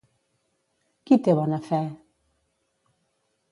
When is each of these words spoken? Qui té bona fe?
Qui 1.09 1.17
té 1.27 1.35
bona 1.41 1.61
fe? 1.69 1.83